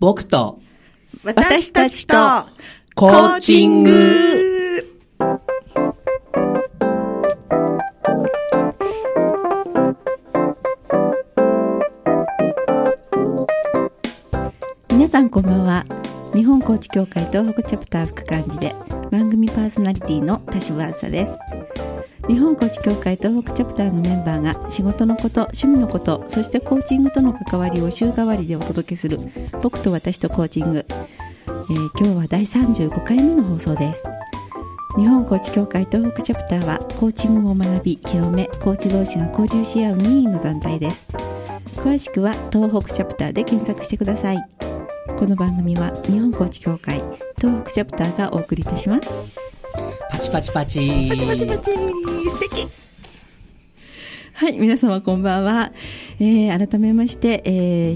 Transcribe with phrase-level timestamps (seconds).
[0.00, 0.58] 僕と
[1.24, 2.14] 私たちと
[2.94, 3.90] コーチング。
[14.88, 15.84] 皆さんこんばんは。
[16.32, 18.74] 日本コーチ協会東北チャプター副幹事で
[19.10, 21.38] 番組パーソナリティの田島あさです
[22.30, 29.18] 日本コーチ協会東北チャプターのメンバーが仕事のこと趣味のことそしてコーチングとの関わりを週替わりでお届けする
[29.60, 34.04] 僕と私とコーチング、えー今日は第35回目の放送です。
[34.96, 41.08] 日本コーチ協会東北チャプターはコーチングを学び広めコーチ同士が交流し合う任意の団体です。
[41.78, 44.48] 詳しくは東北チャプターで検索してください。
[45.18, 47.02] この番組は日本コーチ協会
[47.38, 49.49] 東北チャプターがお送りいたします。
[50.10, 51.08] パチパチパチ。
[51.08, 51.70] パチパチパチ。
[51.72, 52.68] 素敵。
[54.34, 55.70] はい皆様こんばんは、
[56.18, 57.50] えー改めまして、え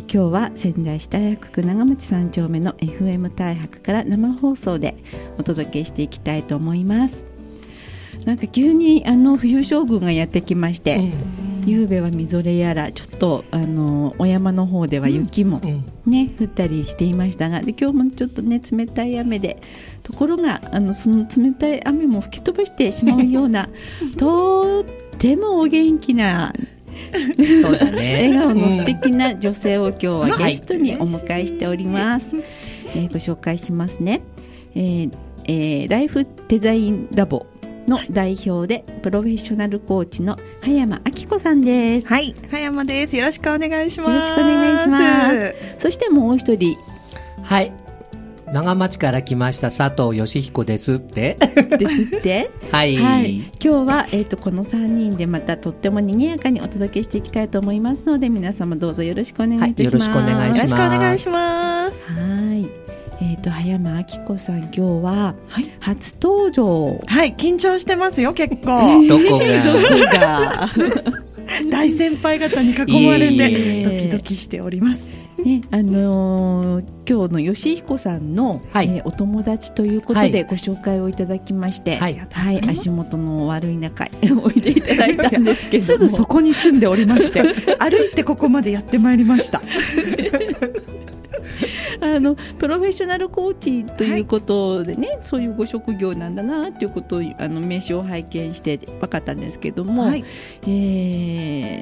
[0.07, 4.95] ー今日は仙台市大白区長町三丁目の FM 大白から生放送で
[5.39, 7.34] お届けしていきたいと思います
[8.25, 11.13] なんか急にあの冬将軍がやってきまして、
[11.67, 19.61] 夕べはみぞれやらちょっとあのお山の方では雪も、うんね、降ったりしていましたがで今日もちょっとね冷たい雨で
[20.03, 23.69] ところがあのその冷たい雨も吹き飛ばしてしまうような
[24.19, 24.85] とっ
[25.19, 26.53] てもお元気な
[27.63, 28.31] そうだね。
[28.31, 30.39] 笑顔の素敵な女性を今日はうん。
[30.39, 32.37] ゲストにお迎えしております。
[32.97, 34.23] えーご紹介しますね、
[34.77, 35.11] えー
[35.47, 37.47] えーライフデザインラボ
[37.87, 42.07] の代表でプロフェッショナルコーチの葉山明子さんです。
[42.07, 43.17] はい葉山です。
[43.17, 44.13] よろしくお願いします。
[44.13, 45.55] よろしくお願いします。
[45.79, 46.77] そしてもう一人。
[47.43, 47.73] はい。
[48.53, 51.37] 長町から来ました佐藤義彦ですって。
[51.79, 52.51] ですって。
[52.71, 59.83] はい、はい、今日は、えー、とこの3人でまたとっても賑やかにお届けしていきたいと思いますので皆様どうぞよろしくお願いいたします。
[59.83, 62.07] はいよろしくお願いしよろしくおます願いします。
[62.13, 62.84] はい。
[63.21, 65.71] えっ、と葉山明子さん今日ははい。
[65.81, 67.01] 初登場。
[67.07, 68.81] はい緊張してますよ結構。
[69.09, 69.63] どこが？
[69.65, 70.71] どこが？
[71.71, 73.85] 大先輩方に囲まれてえ。
[73.85, 75.11] ドキドキしております。
[75.45, 78.87] ねあのー今日の吉彦さんの、はい。
[78.89, 80.33] えーお友達ということはい。
[80.33, 82.19] でご紹介をいただきまして、はい。
[82.33, 84.11] はい、足元の悪い中へ
[84.43, 85.87] おいでいただいたんですけども。
[85.87, 87.53] すぐそこに住んでおりまして歩
[88.11, 89.61] いてここまでやってまいりました
[92.05, 100.25] あのプロフェッショナルコーチということでね、そういうご職業なんだなっていうことをあの名刺を拝見して分かったんですけども、はい
[100.63, 100.67] え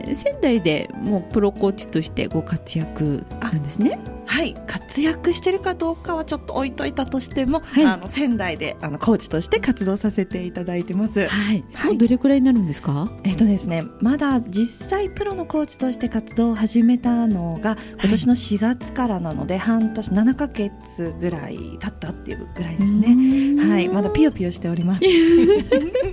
[0.08, 3.98] ー仙台でもうプロコーチとしてご活躍なんですね。
[4.26, 4.54] はい。
[4.66, 7.84] 活躍してるかどうかはちょっと置いといたとしても、はい。
[7.84, 11.26] あの仙台であのコーチとして活動させていただいてます。
[11.26, 11.90] はい、はい。
[11.90, 13.10] もうどれくらいになるんですか？
[13.24, 23.14] えっとですね、まだ実際プロのコーチとして活動を始めたのが今年の4月からなので、半年7ヶ月ぐらい経ったっていうぐらいですね。
[23.14, 25.00] ねはい、まだピヨピヨしております。
[25.04, 25.10] ピ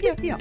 [0.07, 0.37] ヨピヨ。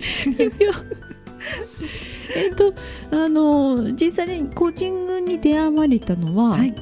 [2.37, 2.75] えっと
[3.11, 6.75] あの実際にコーチングに出会われたのは、はい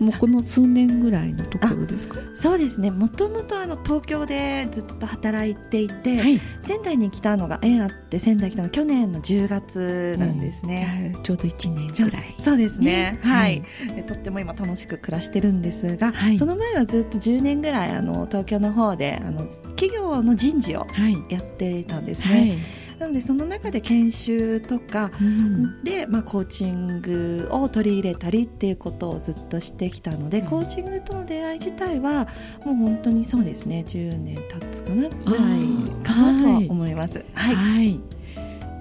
[0.00, 2.18] もうこの数年ぐらいのところですか？
[2.34, 11.14] そうですね、もともとあの東京でずっと働いていて、い、仙台に来たのが縁あって仙台に来たのが去年の10月なんですね。
[11.22, 12.34] ちょうど一年そうぐらい。
[12.40, 13.62] そうですねねはい、
[13.94, 19.44] でとっても今楽しく暮らしてるんですが、はいその前はずっと10年ぐらいあの東京の方であの
[19.76, 21.20] 企業の人事をはい。
[21.28, 22.58] やってたんですはね、い。
[23.00, 25.82] なのでその中で研修とかうん。
[25.82, 30.46] で、まあ、コーチングを取り入れたりっていうことをずっとしてきたので、うん。
[30.46, 32.28] コーチングとの出会い自体は
[32.62, 37.24] もう本当にそうですね10年経つかなぐらいかなとは思います。
[37.32, 38.00] はい、はい。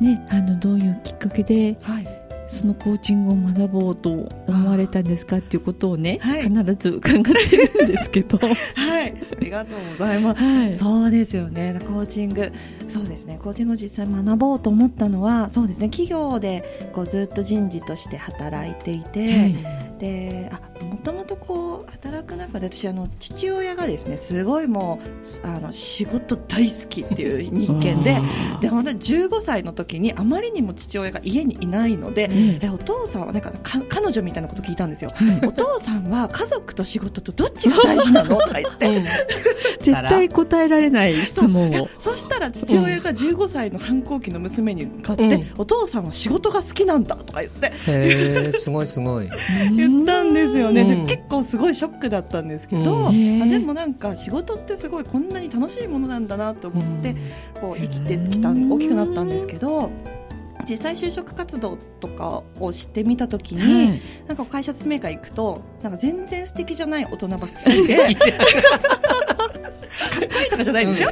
[0.02, 2.19] ね、あのどういうきっかけではい
[2.50, 6.42] そのコーチングを学ぼうと思われたんですかっていうことをね、はい。
[6.42, 8.40] 必ず伺ってるんですけど。
[8.40, 10.44] は はい、ありがとうございます。
[10.44, 10.76] い。
[10.76, 11.80] そうですよね。
[11.88, 12.52] コーチング。
[12.88, 13.40] そうですね。
[13.42, 15.90] コーチングを実際学ぼうと思ったのはそうですね。
[15.90, 19.56] 企業でこうずっと人事として働いていて、はい。
[20.00, 25.00] であもともとこう働く中で私あの父親がですねすごいも
[25.44, 28.22] うあの仕事大好きっていう人間で
[28.62, 35.48] で本当に15歳の時にあまりにも父親が家にいないので、ええお父さんはなんかか彼女みたいなこと聞いたんですよ、はい。
[35.48, 38.38] お父さんは家族と仕事とどっちが大事なの？
[38.40, 39.04] とか言って、
[39.82, 41.90] 絶対答えられない質問を。
[42.00, 45.46] そしたら父親が15歳の反抗期の娘に向かって、うん。
[45.58, 48.54] お父さんは仕事が好きなんだとか言って。
[48.58, 49.30] すごいすごい。
[49.76, 51.06] 言ったんですよね、うん。
[51.06, 53.44] で結構すごいショックだったんですけど、うん。
[53.44, 57.16] あでもなんか仕事ってすごいこんなに楽しいものなんだなと思って、
[57.60, 59.92] こう生きてきた大きくなったんですけど
[60.68, 64.02] 実際就職活動とかをしてみたときに、はい。
[64.28, 68.12] なんか会社説明会行くとなんか全然素敵じゃない大人ばっかりで かっこ
[70.44, 71.10] いいとかじゃないんですよ、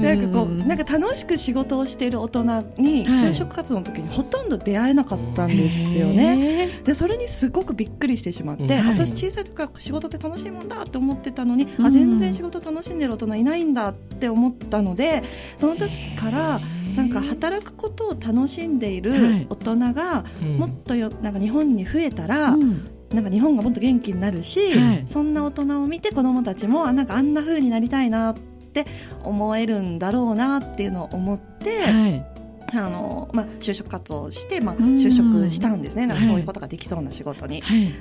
[0.00, 2.42] なんかこうなんか楽しく仕事をしている大人
[2.78, 3.24] にはい。
[3.24, 6.68] 就職活動の時にほとんど出会えなかったんですよね。
[6.84, 8.94] でそれにすごくびっくりしてしまって、はい。
[8.94, 11.86] 私小さい時から仕事って楽しいもんだって思ってたのに、うん。
[11.86, 15.22] あ全然仕事楽しんでる大人いないんだって思ったので
[15.56, 16.60] その時から
[16.96, 19.46] なんか働くことを楽しんでいるはい。
[19.50, 20.56] 大人がうん。
[20.58, 22.88] もっとよなんか日本に増えたら、うん。
[23.12, 25.04] なんか日本がもっと元気になるし、はい。
[25.06, 28.53] そんな大人を見て子どもたちもあなんかあんな風になりたいなって
[29.22, 32.34] 思えるんだろうなっていうのを思って、はい。
[32.72, 34.94] あのまあ、就職活動をして、まあ、うん。
[34.96, 36.06] 就職したんですね。
[36.06, 36.30] なんかはい。
[36.30, 37.60] そういうことができそうな仕事に。
[37.60, 37.92] はい。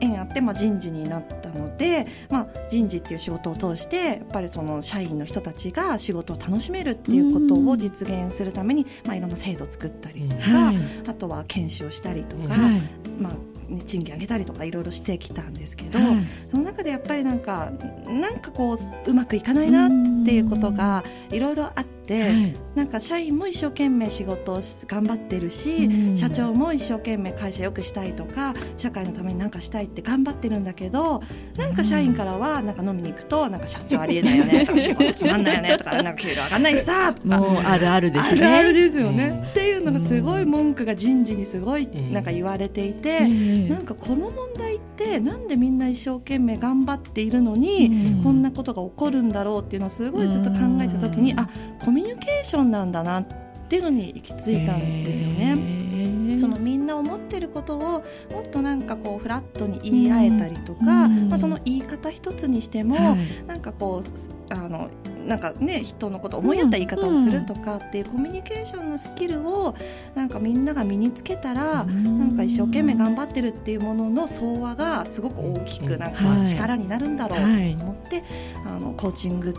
[0.00, 10.78] 縁あって、まあ、人事になったので、まあ、人事っていう仕事を通してやっぱりその社員の人たちが仕事を楽しめるっていうことを実現するために、まあ、いろんな制度を作ったりとか、はい。
[11.08, 12.82] あとは研修をしたりとか、はい。
[13.20, 13.32] まあ
[13.68, 16.08] ね、賃金上げたりとかいろいろしてきたんですけど、はい。
[16.50, 17.70] その中でやっぱりなんか
[18.06, 19.90] なんかこううまくいかないなっ
[20.24, 22.54] ていうことがいろいろあって、はい。
[22.74, 26.16] なんか社員も一生懸命仕事をし頑張ってるし、うん。
[26.16, 31.22] 社長も一生懸命会社良くしたいとか社会のために何かしたいって頑張ってるんだけど
[31.56, 37.38] なんか社員からはなんか飲みに行くとなんか社長ありえないよねとか仕事つまんないよねとかなんか給料上がんないしさとか。
[37.38, 38.46] もうあるあるですね。
[38.46, 42.12] あるあるですよね、うんっていうのがすごい文句が人事にすごいん。
[42.12, 48.22] なんか言われていて、ええなんかこの問題ってなんでみんな一生懸命頑張っているのに、うん。
[48.22, 51.40] こんなことが起こるんだろうっていうのをすごいずっと考えた時に、うん。
[51.40, 51.48] あ
[51.80, 53.26] コミュニケーションなんだなっ
[53.68, 56.17] ていうのに行き着いたんですよね。
[56.38, 61.28] ねそのみんな思ってることをもっとなんかこうフラットに言い合えたりとか、うん。
[61.28, 63.46] まあ、その言い方一つにしても、はい。
[63.46, 64.90] なんかこうあの
[65.26, 69.74] なんかね人のことを思いやった言い方をするとかっていうコミュニケーションのスキルを
[70.14, 77.74] なんかみんなが身につけたら、なんか一生懸命頑張ってるっていうものの総和がすごく大きくなんかはい力になるんだろうとはい。
[77.74, 78.24] 思って、
[78.66, 79.54] あのコーチング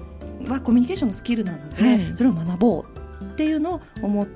[0.47, 2.17] はコミュニケーションのスキルなので、はい。
[2.17, 2.85] それを学ぼ
[3.21, 4.27] うっていうのを思っ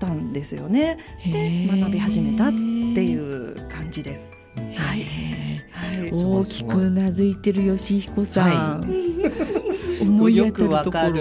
[0.00, 0.98] たんですよね。
[1.24, 4.38] で学び始めたっていう感じです。
[4.56, 5.04] はい。
[5.70, 6.10] はい。
[6.12, 8.80] 大きくうなずいてる吉彦さん、は
[10.02, 11.14] 思いよ当たるとこくわかる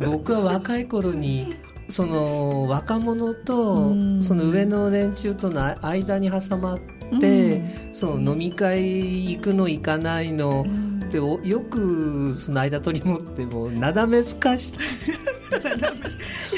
[0.00, 0.12] ろ。
[0.12, 1.54] 僕は若い頃に
[1.88, 4.22] その若者とうん。
[4.22, 6.78] その上の連中との間に挟まっ
[7.20, 7.62] て、
[7.92, 14.80] その飲み会行くの行かないのうんでおよくその間取り持ってもなだめすかした。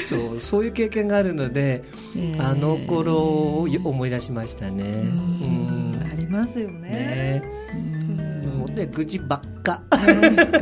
[0.06, 1.85] そうそういう経験があるので、
[2.17, 4.85] えーあの頃を思い出しましたね。
[4.85, 6.03] うん。
[6.11, 6.88] ありますようんね。
[6.88, 7.43] ね。
[7.75, 8.58] うん。
[8.61, 9.82] もうね愚痴ばっか。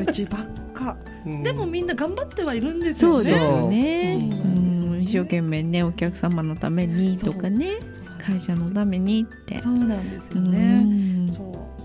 [0.03, 0.97] うちばっか。
[1.25, 1.43] うん。
[1.45, 3.15] でもみんな頑張ってはいるんですよね。
[3.17, 3.25] そう。
[3.25, 5.03] ですよね、そううん。
[5.03, 7.75] 一生懸命ねお客様のためにとかね
[8.19, 9.61] 会社のためにって。
[9.61, 10.81] そうなんですようね。
[10.81, 11.29] ん。
[11.33, 11.84] そう。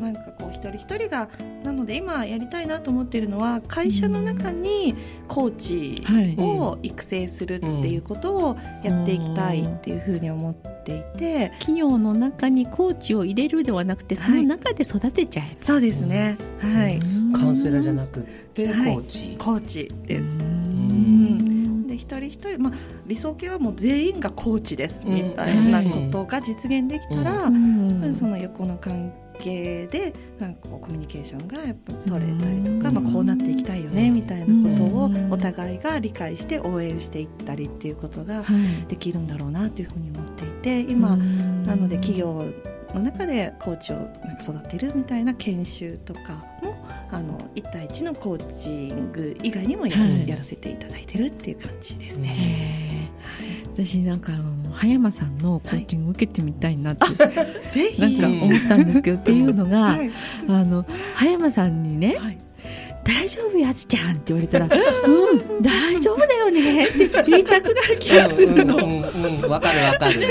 [0.00, 1.28] なんかこう一人一人が
[1.62, 4.94] なので今やりたいなと思っているのは会社の中に
[5.28, 6.34] コーチはい。
[6.38, 16.36] を育成するっていうことをやっていきたいっていうふうに思っていて、企業の中にコーチを入れるではなくてその中で育てちゃえと、そうですね。
[16.58, 17.00] はい。
[17.38, 18.22] カウンセラーじゃいなくっ
[18.54, 18.96] てコはい。
[18.96, 19.36] ーチ。
[19.38, 20.38] コーチです。
[20.38, 21.86] ん。
[21.86, 22.72] で一人一人、まあ、
[23.06, 28.14] 理想形はもう全員がコーチですうんみたいなことが実現できたら、うん。
[28.14, 32.94] その横の関係でなんかこうコミュニケーションがやっぱ取れたりとか、うん。
[32.94, 35.32] まあ、こうなっていきたいよねみたいなことをうん。
[35.32, 38.86] お互いが理解して応援していったりっていうことがはい。
[38.88, 41.64] できるんだろうなというふうに思っていて今、うん。
[41.64, 42.44] なので企業
[42.94, 46.76] の中でコーチをなんか育てるみたいな研修とかも
[47.10, 49.96] あの1対1のコーチング以外にもや,、
[50.36, 53.08] らせていただいてるっていう感じですね。
[53.40, 53.49] へー
[53.84, 57.06] 私なんかあの葉山さんのコーチング受けてみたいなって、
[57.70, 58.00] ぜひ。
[58.00, 60.10] なんか思ったんですけどっていうのが、はい。
[60.48, 60.84] あの
[61.14, 62.38] 葉山さんにねはい
[63.02, 68.76] 「大丈夫やつちゃん」って言われたら「うん大丈夫だよね」って言いたくなる気がするの。
[68.76, 70.20] うんうんうんわかるわかる。
[70.20, 70.24] う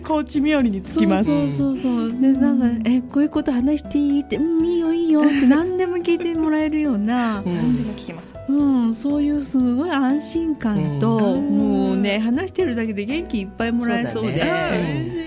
[0.00, 1.24] コーチ冥利につきます。
[1.24, 8.36] そうそうそうでなんか「えこういうこと話していい?」って「うんいいよいいよ」って 何でも聞いてもらえるような、うん何でも聞きます。
[8.48, 15.20] うん、そういうすごい安心感と、うんもうね話してるだけで元気いっぱいもらえそうで嬉しい。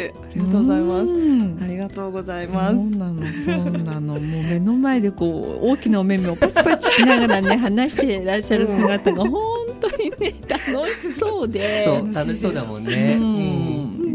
[0.00, 1.06] ありがとうございます。
[1.06, 2.74] うんありがとうございそうます。
[2.96, 9.32] なのそうなのもう目の前でこう大きなお目目をパチパチしながらね 話していらっしゃる姿が本
[9.80, 13.16] 当にね楽しそうでそう楽しそうだもんね。
[13.18, 13.39] ううんん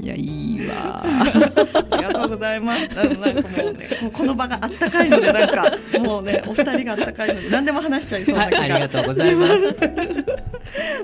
[0.06, 2.88] いやいいわありがとうございます。
[2.96, 8.64] なんかもうね、この場があったかいので、なんか、 もうね、お二人があったかいので、何でも話しちゃいそうなはい気が。
[8.64, 9.64] ありがとうございます。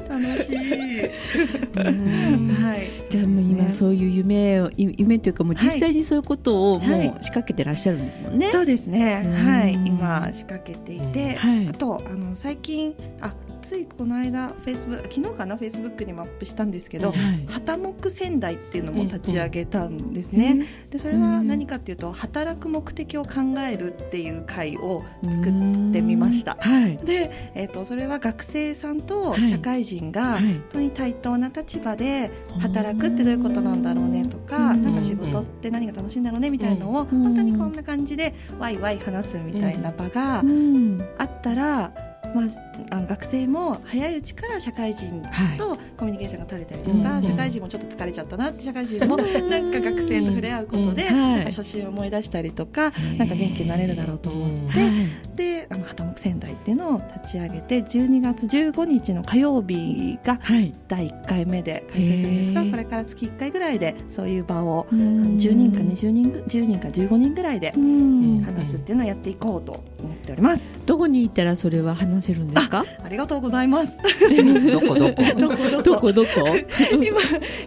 [0.08, 1.05] 楽しい。
[1.77, 2.91] うんはい。
[3.10, 8.50] じゃあもう今うそういう夢をい夢というかもう実際にそういうことをもうはい仕掛けてらっしゃるんですもんね。
[8.51, 9.24] そうですね。
[9.25, 9.74] うんはい。
[9.74, 17.15] 今仕掛けていて、はいあとあの最近あついこの間フェイスブ昨日かなフェイスブックにもアップしたんですけど、うん。
[17.15, 17.46] はい。
[17.48, 20.68] 旗目仙台っていうのも立ち上げたんですね。
[20.89, 25.44] でそれは何かっていうと働く目的を考えるっていう会を作っ
[25.94, 26.58] てみました。
[26.60, 26.98] はい。
[26.98, 29.50] で、えー、とそれは学生さんとはい。
[29.50, 30.41] 社会人がはい。
[30.41, 34.84] 本当に対等な立場で働くってどういうことなんだろうねとか、うん。
[34.84, 37.24] なんか仕事って何が楽しいんだろうねみたいなのをうん。
[37.24, 41.01] 本当にこんな感じでワイワイ話すみたいな場がうん。
[41.18, 41.94] あったら、
[42.34, 45.57] まあ、あの学生も早いうちから社会人はい。
[45.57, 47.23] とコミュニケーションが取れたりとか、うん。
[47.23, 49.23] 社会人もちょっと疲れちゃったなって社会人もな
[49.59, 51.03] んか学生と触れ合うことで、
[51.45, 53.17] 初心を思い出したりとか、ー。
[53.17, 54.79] なんか元気になれるだろうと思って。
[54.79, 54.91] はい。
[55.35, 60.73] であの旗目仙台っていうのを立ち上げて12月15日の火曜日がはい。
[60.88, 62.71] 第1回目で開催するんですがへー。
[62.71, 65.38] これから月1回ぐらいでそういう場をうん。
[65.38, 68.41] 10人か20人ぐ10人か15人ぐらいでうん。
[68.41, 70.73] 話すっていうのをやっていこうと思っております。
[70.85, 72.86] どこに行ったらそれは話せるんですか？
[73.04, 73.98] ありがとうございます
[74.72, 75.24] どこどこ？
[75.84, 76.28] どこどこ？
[77.04, 77.20] 今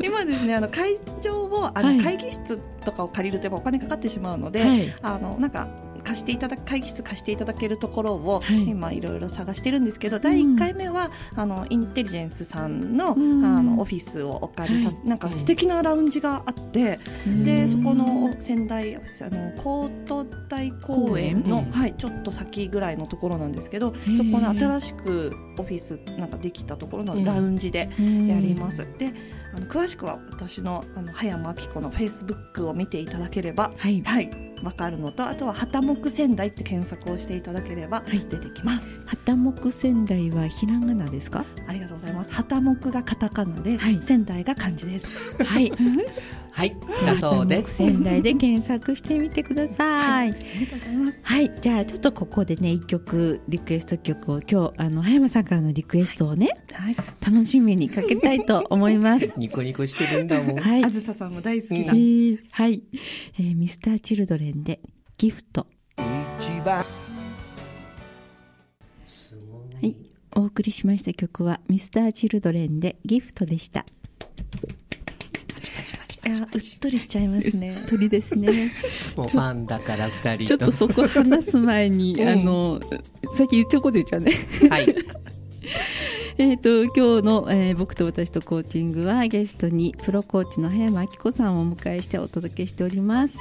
[0.03, 4.95] 今ですねあの会場をあの、はい会議室とかを借りるとやっぱお金かかってしまうので、はい。
[5.03, 5.69] あのなんか
[6.05, 8.69] 貸していただ会議室貸していただけるところを、はい。
[8.69, 13.45] 今いろいろ探してるんですけど、第1回目はあのインテリジェンスさんの,、うん。
[13.45, 17.45] あのオフィスをお借りさせ、なんか素敵なラウンジがあって、うん。
[17.45, 24.17] でそこの仙台オフィスあのコート大公園の、はい、ちょっと先ぐらいのところなんですけどー。
[24.17, 28.29] そこの新しくオフィスなんかできたところのラウンジでうん。
[28.29, 28.87] やります。
[28.99, 29.13] で
[29.55, 34.03] あの詳しくは私のあの葉山明子のフェイスブックを見ていただければはい。
[34.03, 34.31] はい、
[34.63, 38.95] わかるのと、あとは旗目仙台って検索をしていただければい出てきます。
[39.07, 41.45] 旗目仙台はひらがなですか？
[41.75, 42.33] ありがとうございます。
[42.33, 45.43] 旗目がカタカナで、はい仙台が漢字です。
[45.43, 45.73] はい。
[46.53, 50.31] はいだそうです仙台で検索してみてください。
[50.31, 51.19] ありがとうございます。
[51.21, 59.33] はい、じゃあちょっとここでね一曲リクエスト曲を今日あの葉山さんからのリクエストをねはい、楽しみにかけたいと思います。
[59.37, 60.85] ニコニコしてるんだもんはい。
[60.85, 61.93] あずささんも大好きえな。
[61.93, 62.85] ーはい、
[63.41, 64.79] えー、ミスターチルドレンで
[65.19, 65.67] ギフト。
[66.39, 66.85] 一番
[69.05, 73.85] すごはいい、お送りしました曲はミスターチルドレンでギフトでした。
[76.27, 77.77] いや、うっとりしちゃいますね。
[77.89, 78.73] 鳥ですね。
[79.15, 82.81] もうファンだから二人ちょっとそこ話す前に、うんあの
[83.35, 84.33] さっき言っちゃうこと言っちゃうね。
[84.71, 84.95] はい
[86.39, 93.37] えっと今日の、えー僕と私とコーチングはゲストにプロコーチの葉山明子さんをお迎えしてお届けしております。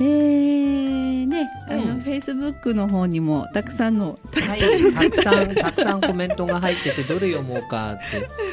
[0.00, 2.00] えー、ね、あの、うん。
[2.00, 7.98] フェイスブックの方にもたくさんの、はい、たくさんたくさん コメントが入っててどれ読もうかっ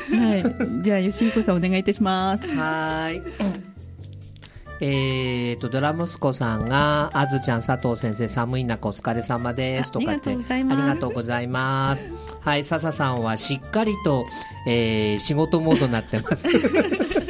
[0.09, 0.15] て。
[0.15, 0.43] はい、
[0.83, 2.47] じゃあ吉彦さんお願いいたします。
[2.55, 3.75] はーい。
[4.81, 12.09] えーとドラ息子さんがあずちゃん佐藤先生寒い中お疲れ様ですとかってあありがとうございます。
[12.41, 14.25] はい笹さんはしっかりと、
[14.67, 16.47] えー仕事モードになってます。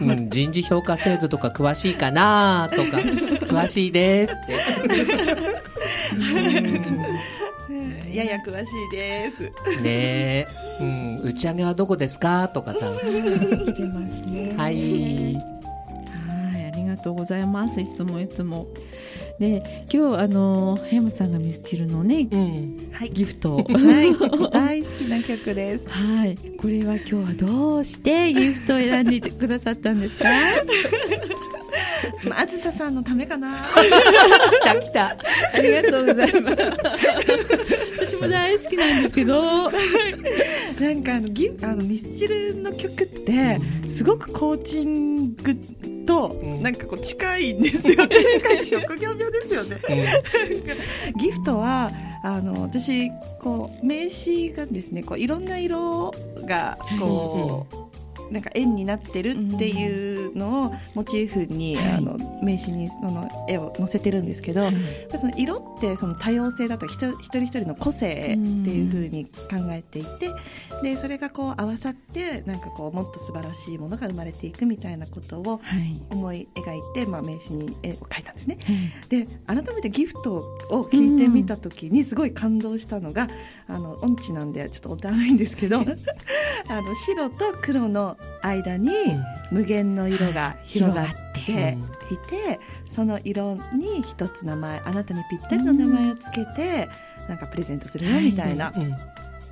[0.00, 2.68] うん、人事評価制度とか詳しいかな？
[2.70, 2.98] とか
[3.46, 4.54] 詳しいですって。
[8.14, 9.42] やや詳しいです。
[9.82, 9.88] ね。
[9.88, 10.46] え、
[10.80, 12.48] うん、打ち上げはどこですか？
[12.48, 12.90] とかさ。
[13.00, 14.54] 来てますね。
[14.56, 15.55] はい
[16.96, 17.80] がとうございます。
[17.80, 18.66] いつもいつも。
[19.38, 23.10] で、今日あの葉山さんがミスチルのねうんはい。
[23.10, 23.64] ギフトを。
[23.68, 25.88] はい、大好きな曲です。
[25.90, 30.24] はい、これは今日はどうしてギフトを選んでいてくださったんですか？
[32.28, 33.62] まあ、あずささんのためかな。
[33.62, 35.06] 来た来た
[35.54, 36.56] ありがとうございます。
[38.06, 39.70] 私も大好きなんですけど。
[40.80, 45.56] なんかあのギあのミスチルの曲ってすごくコーチング
[46.06, 48.16] とんなんかこう近いんですよね。
[48.64, 49.78] 職業病ですよね。
[51.16, 51.90] ギフトは
[52.22, 53.10] あの私
[53.40, 56.14] こう名刺がですねこういろんな色
[56.46, 57.85] がこう。
[58.30, 61.90] なんか円になってるっていうのをモチーフに、はい。
[61.96, 64.78] あの名刺にその絵を載せてるんですけど、やっぱ
[65.14, 69.30] りその色ってその多様性だと人一人一人の個性っていう風に考
[69.70, 70.30] えていて
[70.82, 76.02] でそれがこう合わさってなんかこうもっと素晴らしいものが生まれていくみたいなことをはい。
[76.10, 78.58] 思い描いて、まあ、名刺に絵を描いたんですね。
[79.08, 80.34] で改めてギフト
[80.70, 83.28] を聞いてみた時にすごい感動したのが、
[83.68, 85.80] あの音痴なんでちょっとおたないんですけど
[86.68, 88.90] あの白と黒の間に
[89.50, 91.78] 無限の色が広がって
[92.10, 96.88] いて、その色に一つ名前あなたにぴったりの名前をつけて、
[97.28, 98.94] なんかプレゼントするよみたいなうん。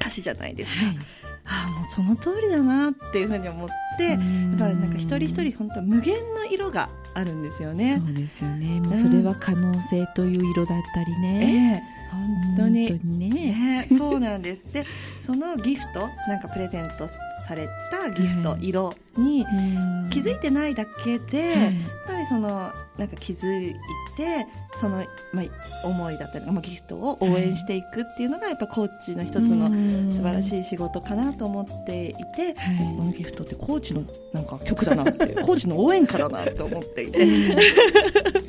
[0.00, 0.86] 歌詞じゃないですか。
[0.86, 0.98] はい。
[1.46, 3.68] ああもうその通りだなっていうふうに思っ
[3.98, 4.18] てやっ
[4.58, 8.00] ぱりなんか一人一人本当無限の色があるんですよね。
[8.04, 8.80] そうですよね。
[8.80, 11.94] もうそれは可能性という色だったりね、ええ。
[12.10, 12.88] 本当に。
[12.88, 13.86] 本当にね。
[13.88, 14.64] ね、そうなんです。
[14.72, 14.84] で
[15.20, 18.68] そのギフトなんかプレゼントされたギフト、はい。
[18.68, 20.10] 色にうん。
[20.10, 21.60] 気づいてないだけで、はい。
[21.62, 21.72] やっ
[22.06, 23.74] ぱりそのなんか気づい
[24.16, 29.66] てその、まあ、思いだったり、まあ、ギフトを応援していくっていうのがやっぱコーチの一つの
[30.12, 32.96] 素晴らしい、い仕事かなと思っていて、はい。
[32.96, 37.26] このギフトってコーチのなんか曲だなって コーチの応援歌だなと思っていて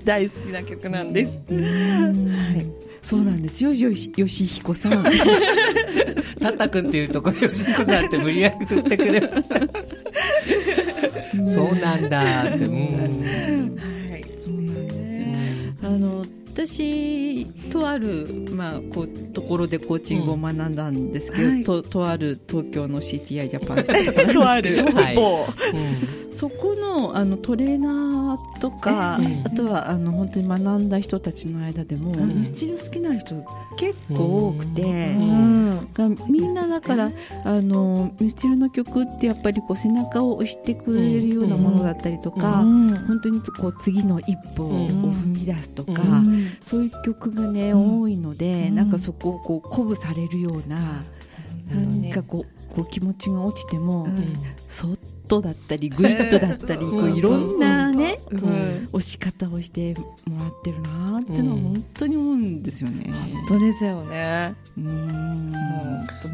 [0.04, 1.40] 大好きな曲なんです。
[1.50, 1.64] うん。
[2.30, 2.66] はい。
[3.02, 3.72] そうなんですよ。
[3.72, 5.04] よしよしひこさん。
[6.40, 9.60] タッタ君っていうところ吉彦さんって無理やり振ってくれました。
[11.46, 12.66] そうなんだって。
[12.66, 13.76] うん。
[13.76, 15.26] はい、そうなんですよ
[15.84, 21.64] あの私とある、まあ、こうところでコーチングを学んだんですけど、はい。
[21.64, 25.02] ととある東京の CTI ジャパンところなんですけど。
[25.02, 25.16] はい。
[25.16, 25.46] 某
[26.34, 28.25] そこのあのトレーナー
[28.60, 32.36] とか、うんあとはあの本当に学んだ人たちの間でも、ん。
[32.36, 33.36] ミスチル好きな人
[33.78, 35.90] 結構多くて、うん。
[35.94, 37.12] がみんなだから、
[37.44, 42.90] あのミスチルの曲ってやっぱりこう背中を押してくれるようなものだったりとか、うん。
[43.08, 45.12] 本当にこう次の一歩をうん。
[45.12, 46.50] 踏み出すとか、うん。
[46.64, 48.02] そういう曲がね、うん。
[48.02, 48.76] 多いので、うん。
[48.76, 51.04] なんかそこをこう鼓舞されるような、
[51.70, 54.34] なんかこうこう気持ちが落ちても、うん。
[54.68, 54.96] そっ
[55.28, 58.40] とだったりグイッとだったり、こういろんなね、うん。
[58.40, 59.94] うん押し方をして
[60.30, 61.64] もらってるなっていうのはうん。
[61.64, 63.12] 本当に思うんですよね。
[63.48, 64.56] 本当ですよね。
[64.78, 65.54] うん。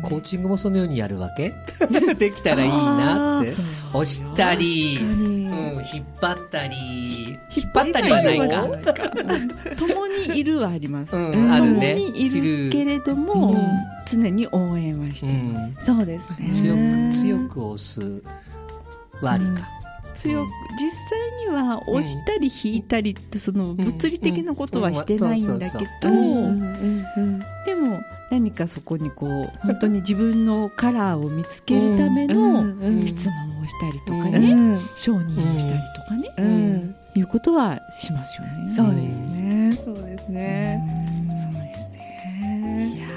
[0.03, 1.53] コーチングもそのようにやるわけ？
[2.17, 3.53] できたらいいなって。
[3.93, 6.77] 押したり、確かにうん、引っ張ったり。
[7.55, 8.67] 引っ張ったりはないか。
[9.77, 11.15] 共にいるはあります。
[11.15, 11.95] うん共あるね。
[11.95, 13.61] にいるけれども、うん
[14.09, 15.91] 常に応援はしてうます。
[15.91, 15.95] ん。
[15.97, 16.49] そうですね。
[16.51, 18.23] 強く強く押す
[19.21, 19.67] 割りか、
[20.15, 20.49] 強く
[20.79, 20.99] 実際
[21.45, 26.09] には押したり引いたりってその物理的なことはしてないんだけど、
[27.65, 34.79] でも何かそこにこう本当に自分のカラーを見つけるためうの質問をしたりとかうね、ん。
[34.95, 36.95] 承認をしたりとかね、うん。
[37.15, 38.71] いうことはしますよね。
[38.73, 39.79] そうですね。
[39.83, 40.75] そうですうね。
[40.77, 41.29] ん。
[41.29, 42.99] そうですいね。
[43.01, 43.07] や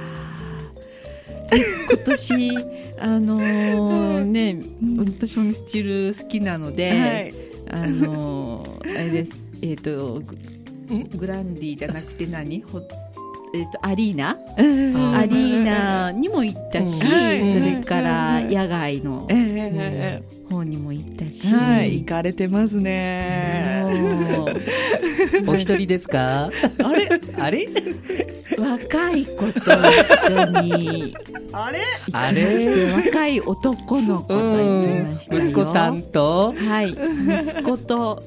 [1.49, 4.57] ーで今年あのーね
[4.97, 7.35] 私もミスチル好きなので、はい。
[7.71, 9.31] あのー あれです。
[9.63, 12.63] えっ、とググランディじゃなくて何？
[12.63, 12.81] ほ
[13.55, 14.31] えっ、とアリーナ？
[14.31, 17.13] あアリーナにも行ったし、うん。
[17.13, 17.53] はい。
[17.53, 23.85] それから野外のええ方にも行ったし、はい、行かれてますね。
[25.47, 26.51] お一人ですか？
[26.83, 27.09] あれ？
[27.39, 27.69] あれ？
[28.59, 31.17] 若い子と一緒に。
[31.53, 31.79] あれ？
[31.81, 35.43] 行きまして若い男の子と行きましたよ。
[35.43, 36.53] 息子さんと？
[36.53, 36.91] はい。
[36.91, 38.23] 息子と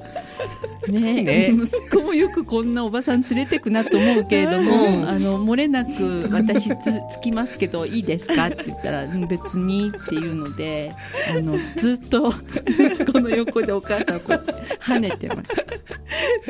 [0.88, 1.50] ねね。
[1.52, 5.08] 息子もよくこんなおばさん連れてくなと思うけれども、うん。
[5.08, 6.76] あの漏れなく私つ
[7.12, 10.92] つきますけどいいですかって言ったらうん別にっていうので
[11.30, 12.32] あのずっと
[12.66, 14.44] 息子の横でお母さんをこう
[14.80, 15.50] 跳ねてます。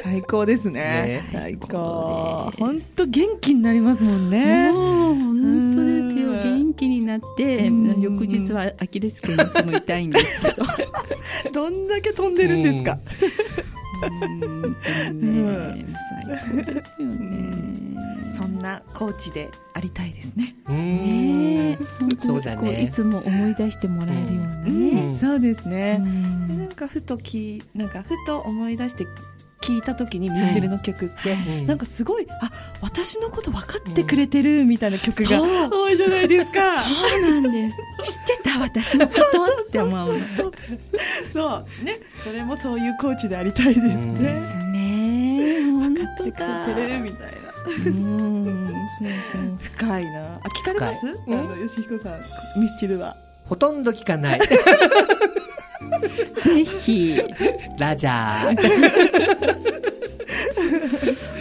[0.02, 0.80] 最高ですね。
[0.80, 1.28] ね。
[1.32, 2.50] 最高。
[2.58, 4.72] 本当元気になりますもんね。
[4.72, 6.30] もう本当ですよ。
[6.30, 6.42] うん。
[6.42, 8.00] 元気になってうん。
[8.00, 10.66] 翌日はアキレス腱いつも痛いんですけど。
[11.52, 12.98] どんだけ飛んでるんですか。
[14.00, 15.94] 本当にね
[16.50, 18.58] 最高ですよねそん。
[18.58, 20.54] なコーチでありたいですね。
[20.68, 25.18] うーね本当にこうそうだねいつも思い出してもらえるようなうねん。
[25.18, 25.98] そうですね。
[26.00, 26.58] うん。
[26.58, 26.68] なん。
[26.68, 27.88] かふときなん。
[27.88, 29.06] かふと思い出して
[29.60, 31.66] 聞いた時にミスチルの曲って、うん。
[31.66, 35.40] なんかすごいあ私のこと分かってくれてるみたいな曲が
[35.70, 36.60] 多いじゃないですか。
[36.84, 37.76] そうなんです。
[38.04, 39.20] 知ってた私のこと
[39.62, 40.20] って思うの。
[41.32, 41.84] そう。
[41.84, 41.98] ね。
[42.24, 44.20] それもそういうコーチでありたいですうんね。
[44.20, 45.62] ですね。
[45.72, 47.32] 本分かってくれてるみたいな。
[47.86, 49.58] うん。
[49.60, 50.24] 深いな。
[50.36, 51.06] あ聞かれます？
[51.28, 52.20] あの吉彦さん。
[52.60, 53.16] ミスチルは。
[53.46, 54.40] ほとんど聞かない
[56.42, 57.18] ぜひ
[57.78, 59.68] ラジャー。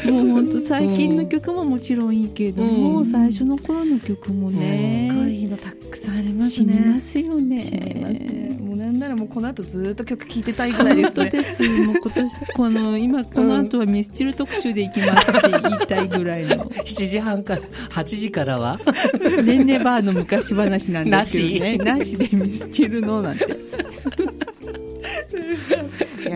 [0.12, 6.92] もう本当最近の曲ももちろんいいけれども、うん最初の頃の曲もねすごいのたくさんありますね。
[6.94, 8.58] ますよね。
[8.60, 11.30] もうなんならもうこの後ずっと曲聴いてたいぐらいですね。
[11.30, 11.64] です。
[11.82, 16.66] もう今年この今この後はミスチル特集でいきますって言いたいぐらいの。
[16.66, 18.80] 7時半から8時からは？
[19.46, 21.78] レンネバーの昔話なんですけどね。
[21.78, 23.46] なしでミスチルのなんて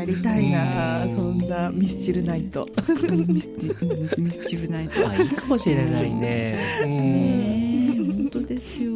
[0.02, 2.68] やりたいなそんなミスチルナイト。
[3.28, 5.08] ミスチうんミスチルナイト。
[5.08, 6.58] あいいかもしれないね。
[6.84, 8.14] うんねえ。
[8.18, 8.94] 本当ですよ。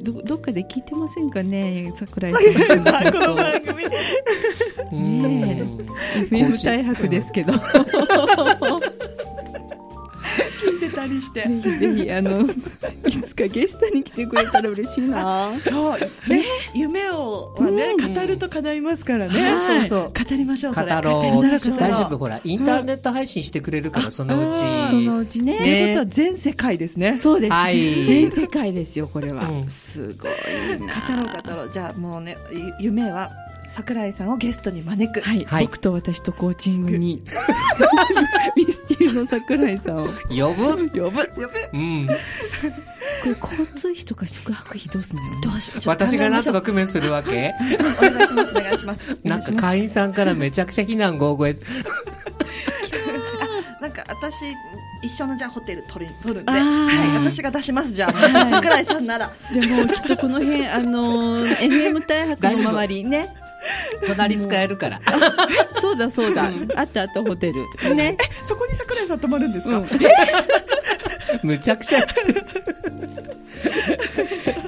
[0.00, 3.84] どどっかかで聞いてませんかね桜井さんの この番組。
[4.92, 6.26] ねえ。
[6.30, 7.52] FM 大白ですけど
[10.96, 11.46] たりして。
[11.46, 12.40] ひぜひあの
[13.06, 15.52] いつかゲストに来てくれたら嬉しいな。
[15.64, 16.00] そう。
[16.28, 18.14] ね夢をはねうん。
[18.14, 19.54] 語ると叶いますからね。
[19.54, 19.86] はい。
[19.86, 20.28] そうそう。
[20.30, 20.94] 語りましょうそれ。
[20.94, 21.22] 語ろう。
[21.76, 22.18] 大丈夫？
[22.18, 24.56] ほらインターネット配信してくれるからそのうち。
[24.62, 25.58] あそのうちね。
[25.58, 27.18] ということは全世界ですね。
[27.20, 28.04] そうです、はい。
[28.04, 29.68] 全世界ですよこれは、うん。
[29.68, 30.32] すごい
[30.80, 30.94] な。
[30.94, 31.70] 語ろう語ろう。
[31.70, 32.36] じゃあもうね
[32.80, 33.30] ゆ夢は
[33.76, 35.20] 桜井さんをゲストに招く。
[35.20, 35.64] はい、はい。
[35.64, 37.22] 僕と私とコーチングに。
[38.56, 40.08] ミスティルの桜井さんを。
[40.30, 40.88] 呼ぶ？
[40.88, 41.30] 呼ぶ。
[41.74, 42.06] うん。
[42.06, 42.12] こ
[43.26, 45.36] れ交通費とか宿泊費どうすんだろうね。
[45.42, 45.88] どうしよう。
[45.90, 47.54] 私がなんとかち工面するわけ？
[47.98, 48.50] お願いします。
[48.52, 49.18] お願いします。
[49.22, 51.54] なんか会員さんからめちゃくちゃ非難合声
[53.82, 54.56] なんか私
[55.02, 56.60] 一緒のじゃあホテル取る取るんで、はい、
[57.18, 58.12] 私が出しますじゃあ。
[58.50, 59.30] 桜井さんなら。
[59.52, 63.34] でもきっとこの辺あの FM 大白の周りね
[64.06, 65.00] 隣使えるから。
[65.80, 67.94] そうだそうだ、あったあったホテル。
[67.94, 69.86] ね、 そこに桜井さん泊まるんですか、うん。
[71.42, 72.00] むちゃくちゃ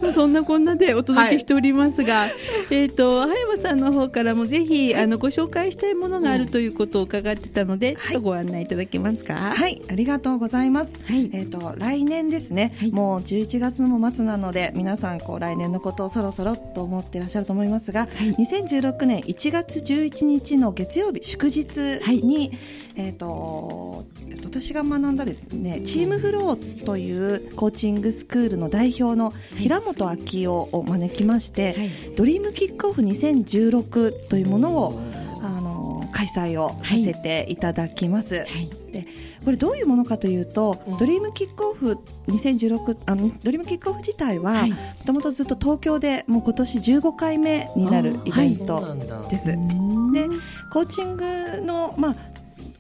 [0.15, 2.29] そんなこんなでお届けしておりますが、
[2.71, 9.35] えっ、と葉山さんの方からもぜひ、あのご紹介したいものがあるということを伺ってたので、ちょっとご案内いただけますか？
[9.35, 10.95] はい、ありがとうございます。
[11.05, 11.31] はい。
[11.33, 12.93] えっ、と来年ですね、はい。
[12.93, 18.07] もう11月の末なので皆さんこう来年のことをそろそろと思ってらっしゃると思いますが、い。
[18.33, 22.53] 2016年1月11日の月曜日祝日に、
[22.97, 24.07] えっ、と
[24.45, 31.91] 私が学んだですねチームフローというコーチングスクールの代表の平本昭夫を招きまして、はい。
[32.17, 35.03] ドリームキックオフ2016というものを
[35.43, 38.39] あの開催をさせていただきます。
[38.39, 38.69] はい。
[38.93, 39.07] で
[39.45, 40.97] これどういうものかというと、うん。
[40.99, 41.99] ドリームキックオフ
[42.29, 44.71] 2016あのドリームキックオフ自体ははい。
[44.71, 48.97] もともとずっと東京でもう今年15回目になるイベント
[49.31, 49.51] です。
[49.51, 50.13] うん。
[50.13, 50.29] で
[50.73, 52.17] コーチングの、まあ、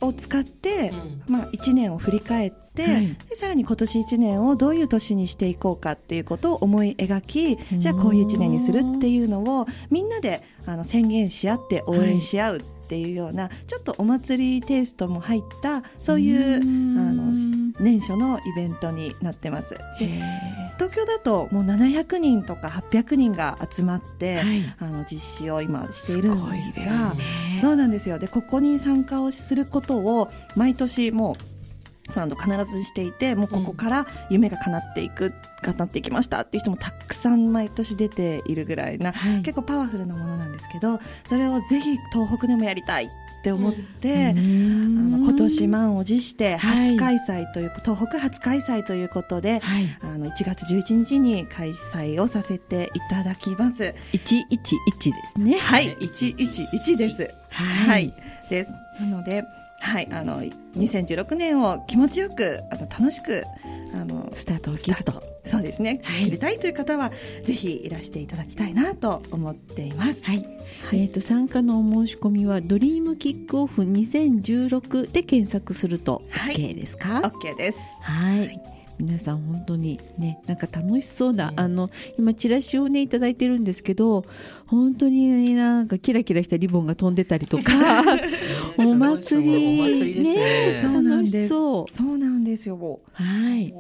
[0.01, 0.91] を使って、
[1.29, 1.33] うん。
[1.33, 3.17] まあ、1年を振り返って、はい。
[3.29, 17.33] でさらに今年1年をどういう年にしていこうかっていうことを思い描きじゃあこういう1年にするっていうのをみんなであの宣言し合って応援し合うっていうような、ちょっとお祭りテイストも入ったそういうあの
[17.79, 19.77] 年初のイベントになってます。
[20.77, 24.75] 東京だともう700人とか800人が集まって、ーはい。
[24.79, 27.59] あの実施を今しているんですがね。
[27.61, 28.19] そうなんですよ。
[28.19, 31.58] でここに参加をすることを毎年もう
[32.15, 39.43] あの必ずしていてもうここから夢が叶っていく、叶っていきましたっていう人もたくさん毎年出ているぐらいな、はい。
[39.43, 49.99] 結構パワフルなものなんですけどそれをぜひ東北でもやりたいって思って、あの今年満を持して初開催という、東北初開催ということで、はい。
[50.01, 53.95] あの1月11日に開催をさせていただきます。
[54.13, 55.59] 111ですね。
[55.59, 57.31] はい、ね111です。
[57.51, 58.13] ははい、
[58.51, 58.73] です。
[59.01, 59.45] なので、
[59.89, 60.43] はい、あの
[60.77, 63.45] 2016年を気持ちよく、あの楽しく、
[63.95, 66.01] あのスタートを切るとそうですね。
[66.05, 67.11] はい切りたいという方は
[67.45, 70.23] ぜひいらしていただきたいなと思っています。
[70.25, 70.37] はい、
[70.91, 77.79] はいえっ、と参加のお申し込みはドリームキックオフ2016で検索するとはい OK ですか、OK です。
[78.03, 78.78] はい。
[78.99, 81.61] 皆さん本当にねなんか楽しそうな、うん。
[81.61, 84.25] あの今チラシをねいただいてるんですけど
[84.67, 87.73] 本当になんかキラキラしたリボンが飛んでたりとか
[88.79, 90.81] お祭りお祭りですね。
[90.83, 91.47] そうなん楽です。
[91.47, 93.01] しそうそうなんですよ。
[93.13, 93.75] はい。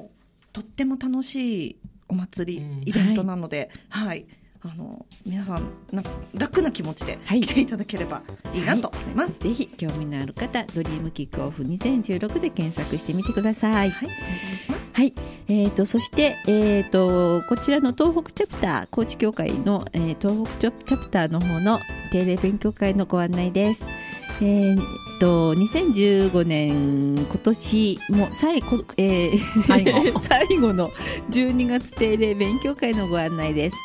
[0.52, 1.76] とっても楽しい
[2.08, 2.82] お祭り、うん。
[2.84, 4.26] イベントなので、はい、
[4.62, 9.40] あの皆さんなんか楽な気持ちではい来ていただければいいなと思います。
[9.40, 14.90] ぜひ興味のある方ドリームキックオフ2016で検索してみてくださいはい、お願いします。
[14.94, 15.14] はい、
[15.46, 21.78] えー、とそして、えー、とこちらの東北チャプター高知協会の、えー東北チャプターの方の
[22.10, 23.84] 定例勉強会のご案内です。
[24.40, 24.78] えー、
[25.20, 30.88] と2015年今年も最後,、えー最後 最後の
[31.30, 33.76] 12月定例勉強会のご案内です。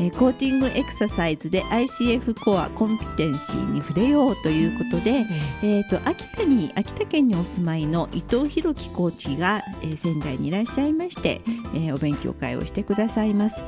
[0.00, 5.26] えーコーチングエクササイズで ICF コアコンピテンシーに触れようということで、
[5.62, 11.40] えー、と秋田に秋田県にお住まいの伊藤博樹コーチが、えー仙台にいらっしゃいまして、
[11.74, 13.64] えーお勉強会をしてくださいます。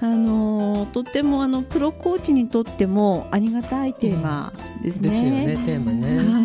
[0.00, 5.08] あのーとってもあのプロコーチにとってもありがたいテーマですね。
[5.08, 6.18] ですよねテーマね。
[6.18, 6.40] は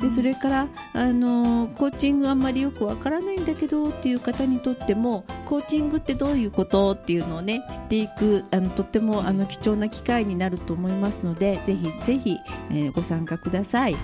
[0.00, 12.38] い、でそれから、あのーコーチングあんまりよくわからないんだけどっていう方にとってもコーチングってどういうことっていうのをね知っていくあのとってもあの貴重な機会になると思いますのでぜひぜひ、
[12.70, 13.96] えーご参加ください、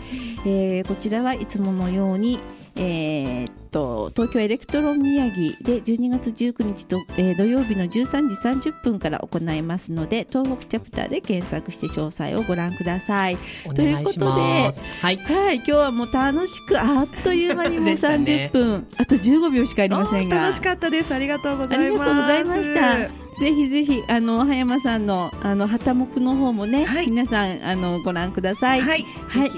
[0.47, 2.41] えーこちらはいつものように、
[2.81, 13.39] ええーっと東京エレクトロン宮城で12月19日と、えー土曜日の13時30分から行いますので東北チャプターで検索して詳細をご覧ください。
[13.65, 14.27] おということで。
[14.27, 15.17] はい。
[15.19, 22.97] はい、今日はもう楽しくあっという間にもうでしたね30分、あと15秒しかありませんが楽しかったですありがとうござありいますがとうございました。
[23.41, 28.81] ぜひぜひあの葉山さんのあの旗目の方もね、はい皆さんあのご覧ください。
[28.81, 29.51] はいはい、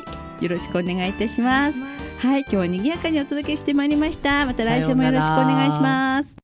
[0.44, 2.01] よろしくお願いいたします。
[2.22, 4.46] はい、今日は賑やかにお届けしてまいりました。
[4.46, 6.36] また来週もよろしくお願いします。